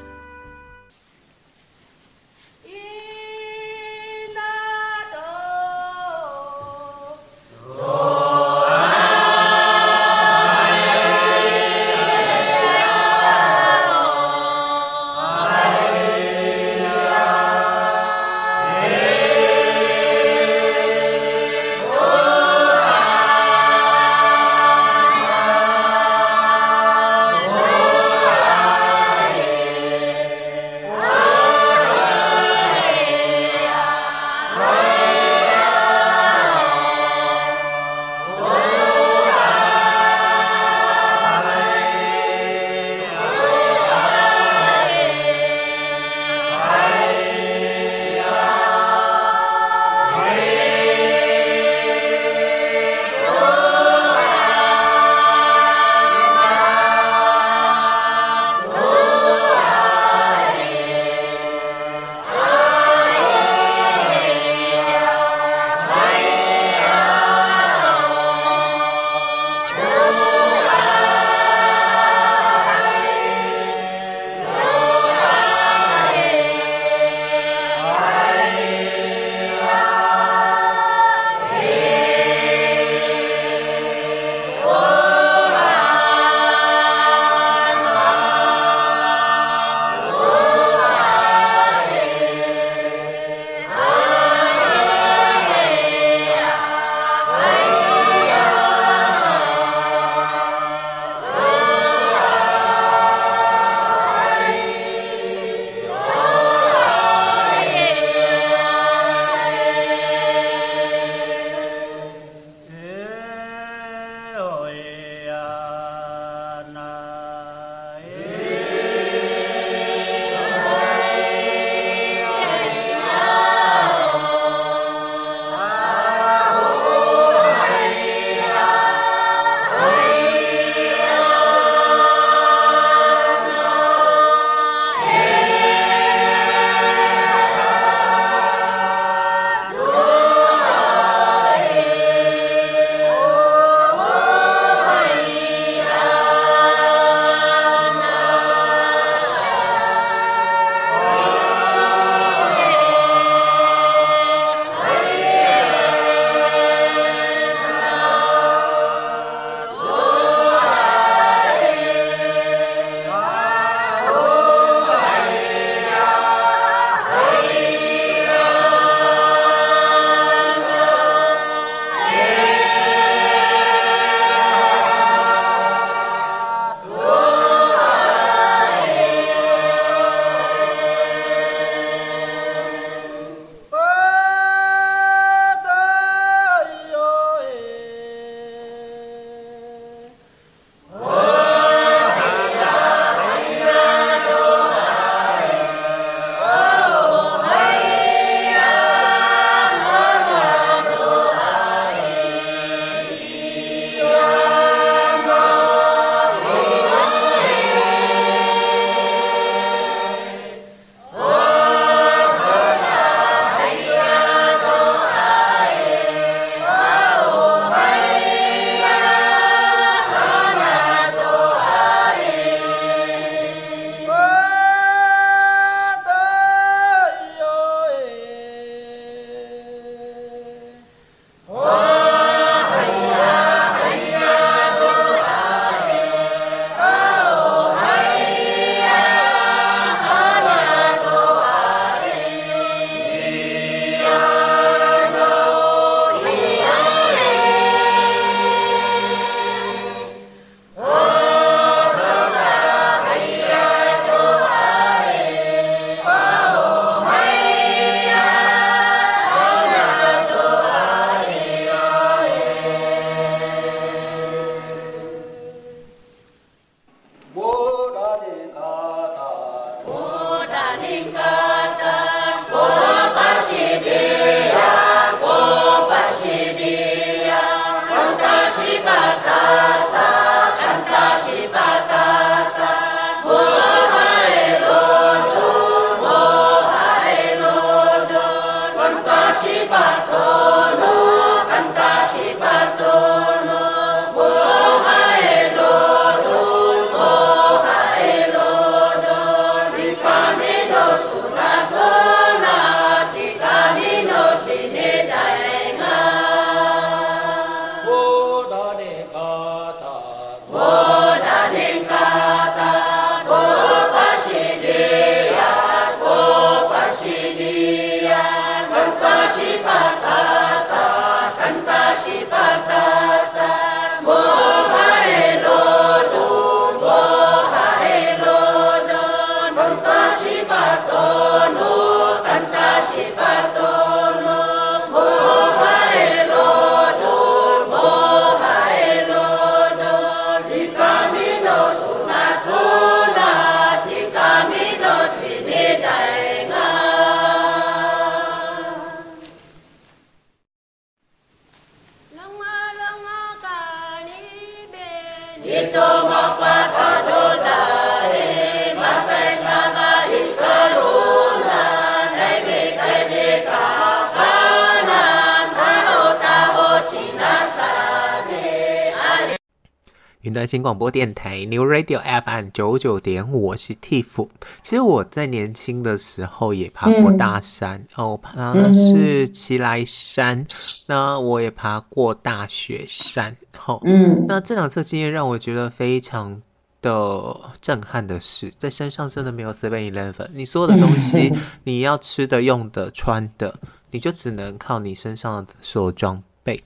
[370.23, 374.29] 云端新广播电台 New Radio FM 九九点五，我是 Tiff。
[374.61, 380.47] 其实我在年轻的时候也爬过大山，嗯、哦，我爬的是奇莱山，嗯、
[380.85, 383.35] 那我也爬过大雪山。
[383.57, 386.41] 好、哦，嗯，那这两次经验让我觉得非常
[386.81, 391.33] 的震撼的是，在山上真的没有 Seven Eleven，你所有的东西，
[391.65, 393.53] 你要吃的、用的、穿的，
[393.91, 396.63] 你就只能靠你身上的所有装备。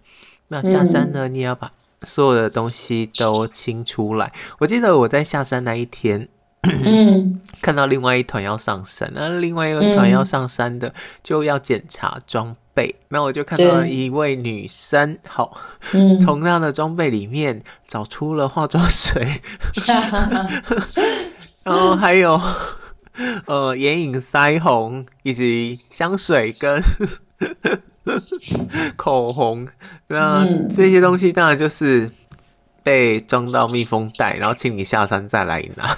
[0.48, 1.72] 那下山呢，你也要把。
[2.04, 4.32] 所有的东西都清出来。
[4.60, 6.28] 我记得我在下山那一天，
[6.64, 10.94] 嗯， 看到另外一团要上山，那另外一个团要上山的
[11.24, 12.96] 就要检查装备。
[13.10, 15.58] 那、嗯、我就看到了一位女生，好，
[16.24, 19.42] 从她的装备里面找出了化妆水，
[21.64, 22.40] 然后还有
[23.46, 26.82] 呃眼影、腮红以及香水跟。
[28.96, 29.68] 口红，
[30.08, 32.10] 那这些东西当然就是
[32.84, 35.98] 被装到密封袋，然后请你下山再来拿。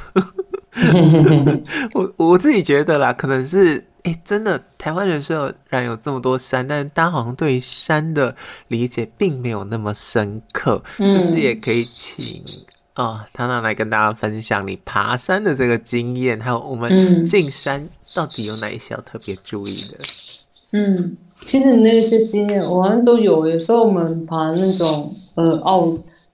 [1.94, 5.36] 我我自己觉得啦，可能是哎、欸，真的台湾人虽
[5.68, 8.36] 然有这么多山，但是大家好像对山的
[8.70, 10.82] 理解并没有那么深刻。
[10.98, 12.42] 就是也可以请
[12.94, 19.98] 啊，唐娜来跟大家分享你爬山的这个经验，还有我们进山到底有哪一些要特别注意的。
[20.72, 23.48] 嗯，其实那些经验我好像都有。
[23.48, 25.80] 有时候我们爬那种呃奥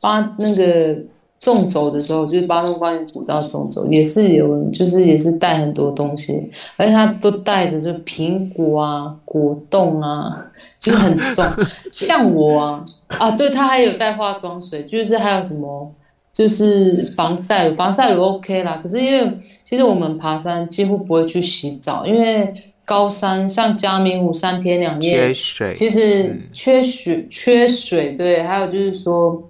[0.02, 0.98] 巴那个
[1.40, 10.32] 纵走的时候，就是巴东观音古道纵走，也是有，就是也是带很多东西，而且他都带着就苹果啊、果冻啊，
[10.80, 11.46] 就是很重。
[11.92, 15.92] 像我啊啊，对他还有带化妆水，就是还有什么
[16.34, 18.80] 就是防晒，防晒乳 OK 啦。
[18.82, 22.54] 可是因为其实我们爬山几乎不会去洗澡，因为。
[22.86, 28.44] 高山像嘉明湖三天两夜，缺水，其实缺水，嗯、缺水，对。
[28.44, 29.44] 还有就是说，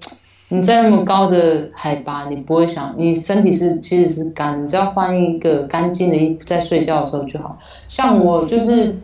[0.47, 7.57] 你在那么高的海拔，你不会想，你身体是其实是干，你只要换一个干净的衣服，在睡觉的时候就好。
[7.85, 8.97] 像我就是，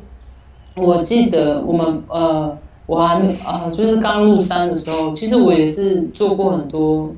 [0.75, 7.13] 我记得我们呃，我还没呃，就是刚入山的时候，其实我也是做过很多。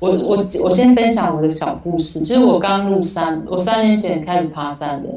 [0.00, 5.08] 我我我先分享我的小故事，就是我刚入山，我三年前开始爬山的。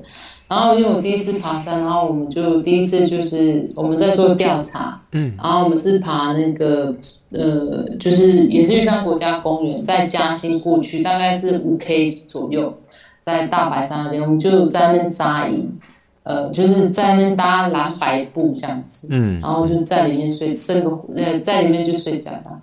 [0.51, 6.93] 然后因为我第一次爬山，然后我们就第一次就是我们在做调查，嗯，然后我们是爬那个
[7.29, 12.73] 呃，就是也是玉山国家公园，在嘉兴过去，大概是五 K 左右，
[13.25, 15.71] 在大白山那边，我们就在那边扎营，
[16.23, 22.61] 呃，就是在那边搭蓝白布这样子，嗯，然后就在里面睡，生个呃，在里面就睡觉这样，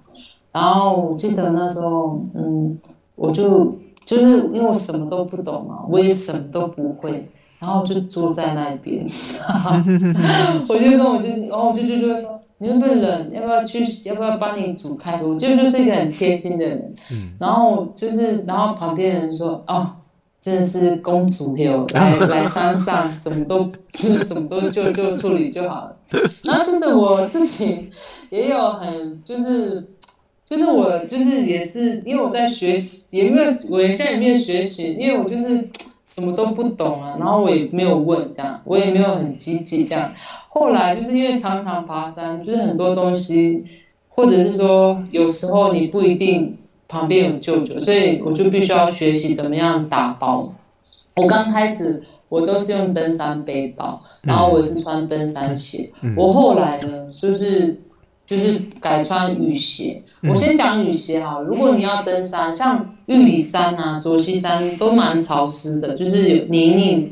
[0.53, 2.78] 然后我记得那时候，嗯，
[3.14, 3.74] 我就
[4.05, 7.26] 就是因为我什么都不懂嘛，我也什么都不会。
[7.59, 9.04] 然后就坐在那边，
[10.68, 13.30] 我就跟我就，然后我就就就会说，你会不会冷？
[13.32, 13.84] 要不要去？
[14.09, 15.26] 要不要帮你煮开水？
[15.26, 16.94] 我就就是一个很贴心的人。
[17.40, 19.90] 然后就是，然后旁边人说，哦，
[20.40, 25.96] 真的是公主有来 来山上，什么都是什么都就就处理就好了。
[26.42, 27.90] 然后就是我自己
[28.30, 29.84] 也有很就是，
[30.46, 35.68] 就是我就是也是因为我在学习，也没有我现在也没有学习，因为我就是。
[36.09, 40.11] 什么都不懂啊，然后我也没有问这样，我也没有很积极这样。
[40.48, 43.62] 后来就是因为常常爬山，就是很多东西，
[44.09, 46.56] 或者是说有时候你不一定
[46.88, 50.50] 旁边有舅舅，所以我就必须要学习怎么样打包。
[51.16, 55.90] 我刚开始我都是用登山背包，然后我也是穿登山鞋。
[56.16, 57.82] 我后来呢，就是。
[58.29, 60.03] 就是改穿雨鞋。
[60.29, 67.11] 我先讲雨鞋哈，如果你要登山，像玉里山啊、卓溪山都蛮潮湿的，就是有泥泞。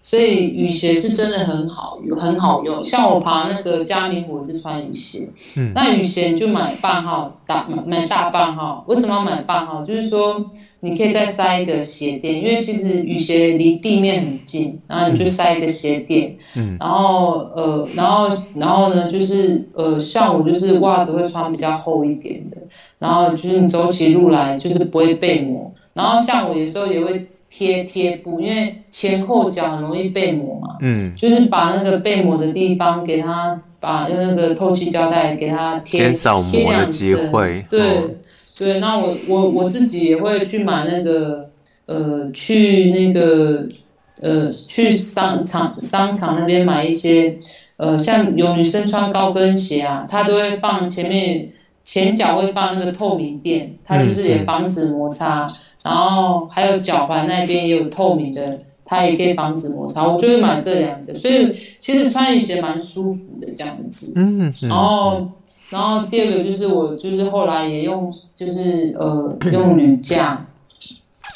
[0.00, 2.84] 所以雨鞋是真的很好，很好用。
[2.84, 8.84] 像我爬那个嘉明湖是穿雨鞋，嗯、那雨鞋你就买半号大买大半号。
[8.86, 9.82] 为什么要买半号？
[9.82, 10.44] 就是说
[10.84, 16.36] 你可以再塞一个鞋垫，因为其实雨鞋离地面很近，然后你就塞一个鞋垫。
[16.56, 22.56] 嗯、然后呃，然后然后呢，就是呃，像我就是袜子会穿比较厚一点的，
[22.98, 25.72] 然后就是你走起路来就是不会被磨。
[25.94, 27.26] 然后像我有时候也会。
[27.46, 37.30] 贴贴布，因为前后脚很容易被磨嘛，嗯，就是把那个被磨的地方给它，把用那个透气胶带给它贴贴两层，
[37.70, 38.10] 对、哦、
[38.58, 38.80] 对。
[38.80, 41.50] 那我我我自己也会去买那个，
[41.86, 43.66] 呃，去那个，
[44.20, 47.38] 呃，去商场商场那边买一些，
[47.76, 51.50] 呃，像有女生穿高跟鞋啊，她都会放前面
[51.84, 55.52] 前脚会放那个透明垫，它就是也防止摩擦。
[55.82, 60.08] 然后还有脚踝那边也有透明的，它也可以防止摩擦。
[60.08, 64.14] 我就会买这两个，所以其实穿雨鞋蛮舒服的这样子。
[64.16, 65.28] 嗯，然后，
[65.74, 70.46] 然后第二个就是我就是后来也用就是呃用铝架。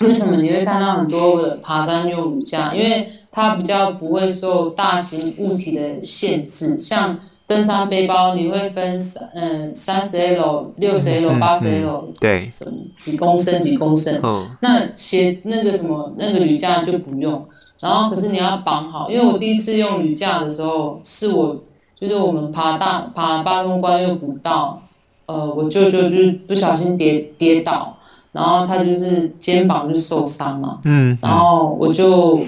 [0.00, 2.72] 为什么你会看到很多的爬山用铝架？
[2.72, 7.18] 因为它比较不会受大型物体的限制，像
[7.48, 14.20] 登山背包，你会分三嗯三十 L、六十 L、八十 L，对，什么几公升几公升。
[14.22, 14.46] 哦。
[14.60, 17.44] 那鞋那个什么那个铝架就不用，
[17.80, 21.60] 然后可是你要绑好，因为我第一次用铝架的时候，是我
[21.98, 24.80] 就是我们爬大爬八通关又不到，
[25.26, 27.94] 呃，我舅舅就是不小心跌跌倒。
[28.30, 32.40] 然后他就是肩膀就受伤嘛，嗯，然后我就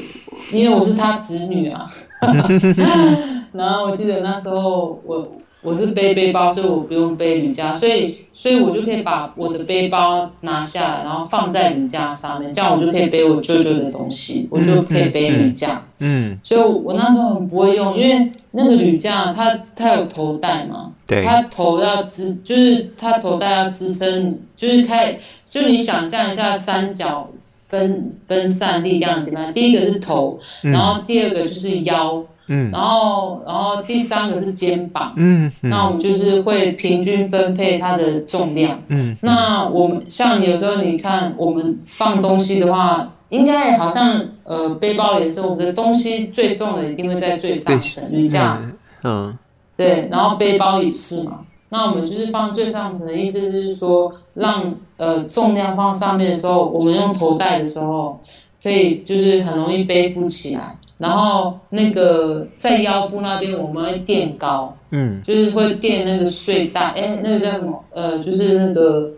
[0.53, 1.84] 因为我是他侄女啊，
[3.53, 5.26] 然后我记得那时候我
[5.62, 20.92] 我是背背包，所以我不用背铝架，所以所以我就可以把我的背包拿下来，然后放在铝架上面，这样我就可以背我舅舅的东西，我就可以背铝架，嗯，所以我那时候很不会用，因为那个铝架它它有头带嘛。
[21.06, 27.28] 对，它头要支，就是它头带要支撑，就是开，就你想象一下三角
[27.66, 32.22] 分分散力量的地方，第一个是头，然后第二个就是腰，
[32.53, 48.72] 嗯，然后然后第三个是肩膀，嗯，那我们就是会平均分配它的重量，嗯，那我们像有时候你看我们放东西的话，应该好像呃背包也是，我们的东西最重的一定会在最上层，你这样，
[49.05, 49.38] 嗯。
[49.76, 51.40] 对，然后背包也是嘛。
[51.70, 58.18] 那我们就是放最上层的意思是说，让呃重量放上面的时候，我们用头带的时候，
[58.61, 60.76] 可以就是很容易背负起来。
[61.01, 67.84] 然后那个在腰部那边，我们会垫高，嗯，就是会垫那个睡袋，哎，那个叫什么？
[67.90, 69.11] 呃，就是那个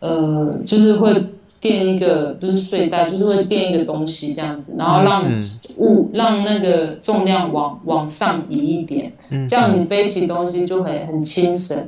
[0.00, 1.24] 呃，就是会。
[1.62, 5.22] 垫一个不是睡袋，就是会垫一个东西这样子，然后让
[5.76, 9.12] 物让那个重量往往上移一点，
[9.48, 11.78] 这样你背起东西就会很轻省。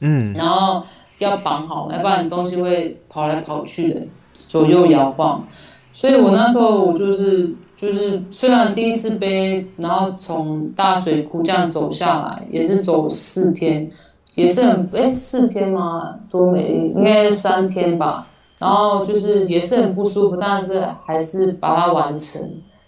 [0.00, 0.82] 嗯，然后
[1.18, 4.02] 要绑好，要不然你东西会跑来跑去的，
[4.48, 5.46] 左右摇晃。
[5.92, 13.90] 所以我那时候我就是就是虽然第一次背，然后从大水库这样走下来，也是走四天，
[14.34, 16.14] 也是很哎四天吗？
[16.28, 18.26] 多没，应该三天吧。
[18.58, 22.42] 然后就是也是很不舒服，但是还是把它完成。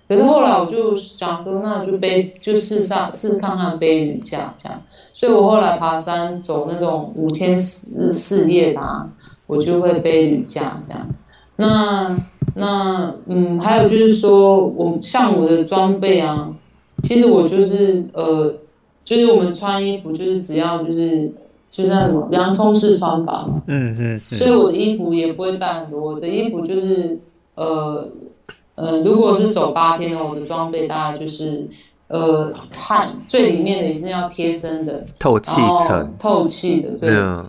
[0.07, 4.83] 可是后来我就想说，那我就背，就试上试看看背履架这样。
[5.15, 9.09] 所以我后来爬山走那种五天四四夜的啊，
[9.47, 11.09] 我就会背履架这样。
[11.57, 12.17] 那
[12.55, 16.53] 那嗯，还有就是说我像我的装备啊，
[17.03, 18.55] 其实我就是呃，
[19.05, 21.35] 就是我们穿衣服就是只要就是。
[21.73, 27.19] 就是那什么洋葱式穿法嘛，嗯嗯，所以我的衣服也不会带很多，我的衣服就是
[27.55, 28.07] 呃
[28.75, 31.67] 呃，如果是走八天的话，我的装备大概就是
[32.09, 35.51] 呃汗最里面的也是要贴身的，透气
[35.89, 37.09] 层，透气的，对，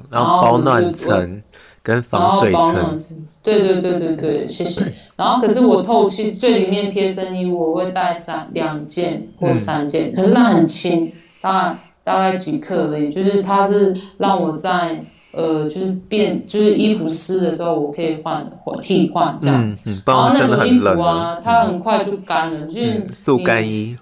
[0.10, 1.44] 然后保暖层
[1.82, 2.98] 跟防水层，
[3.44, 4.92] 对对对对对，谢谢。
[5.16, 11.80] 然后可是我透气最里面贴身衣物我会带三两件或三件，可是它很轻，大概。
[12.06, 19.64] 大概几克而已，就是它是让我在呃，就是变，就是衣服湿的时候，我可以换或替换这样。
[19.64, 20.02] 嗯嗯。
[20.06, 23.96] 然后那种衣服啊，它很快就干了，就是速干衣。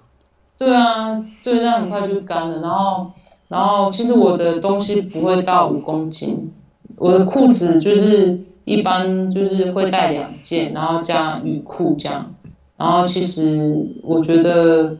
[0.57, 2.59] 对啊，对，那很快就干了。
[2.59, 3.07] 然后，
[3.49, 6.51] 然后其实我的东西不会到五公斤，
[6.95, 12.33] 我的裤子就是一般就是会带两件，然后加雨裤这样。
[12.77, 14.97] 然后其实我觉得。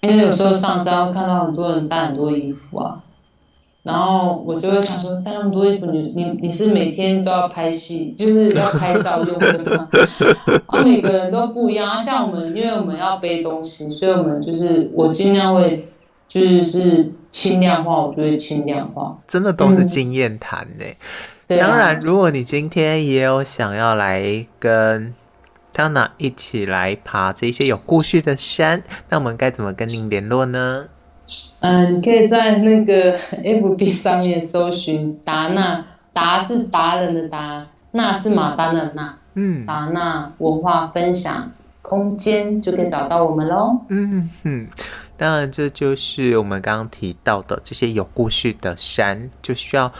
[0.00, 3.02] 因为有时候上山会看到很多人带很多衣服啊，
[3.82, 9.88] 然后我就会想说，带那么多衣服，你你你是每天都要拍戏，就是要拍照用的吗？
[10.70, 11.98] 啊，每个人都不一样。
[11.98, 15.88] 像我们，因为我们要背东西，所以我们就是我尽量会
[16.28, 19.18] 就是轻量化，我就会轻量化。
[19.26, 20.84] 真的都是经验谈呢。
[20.84, 20.96] 嗯、
[21.48, 25.14] 当然，如果你今天也有想要来跟。
[25.70, 30.86] Donna 一起来爬这些有故事的山，那我们该怎么跟您联络呢？
[31.60, 41.48] 嗯，你可以在那个 FB 上面搜寻达娜，达是达人的达，娜是马丹的娜，嗯，达娜文化分享
[41.80, 43.78] 空间就可以找到我们喽。
[43.88, 44.66] 嗯哼，
[45.16, 49.92] 当然这就是我们刚刚提到的这些有故事的山，就需要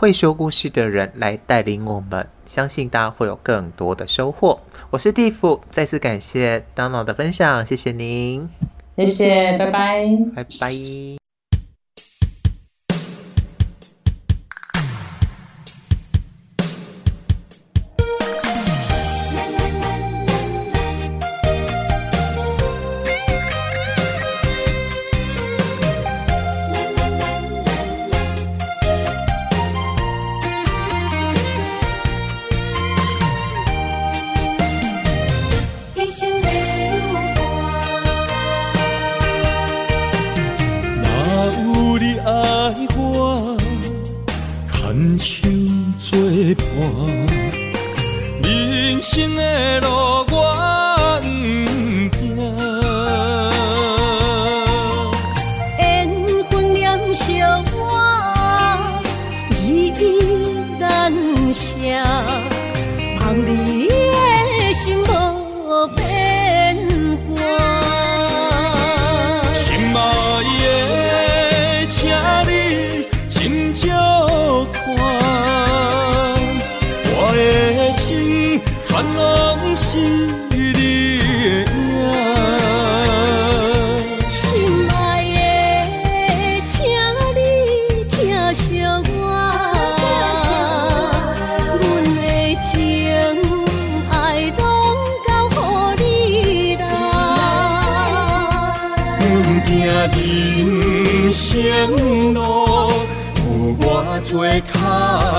[0.00, 4.58] 会说故事的人来带领我们，相信大家会有更多的收获。
[4.88, 8.48] 我是蒂芙，再次感谢 Donna 的分享，谢谢您，
[8.96, 11.19] 谢谢，拜拜，拜拜。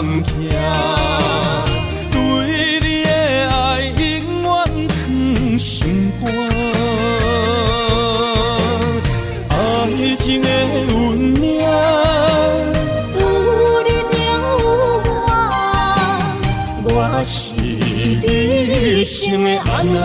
[0.01, 0.33] 坎坷，
[2.09, 2.17] 对
[2.81, 3.07] 你的
[3.51, 3.53] 爱
[3.85, 4.01] 永
[4.41, 4.49] 远
[4.89, 4.95] 藏
[5.59, 6.25] 心肝，
[9.49, 9.51] 爱
[10.17, 10.47] 情的
[10.87, 10.89] 运
[11.39, 11.43] 命，
[13.13, 13.21] 有
[13.85, 13.89] 你
[14.25, 14.27] 有
[15.05, 15.07] 我，
[16.83, 16.89] 我
[17.23, 18.25] 是你一
[19.05, 19.99] 生的安那